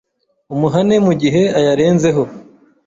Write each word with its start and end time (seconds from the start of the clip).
umuhane 0.53 0.95
mu 1.05 1.13
gihe 1.21 1.41
ayarenzeho. 1.59 2.23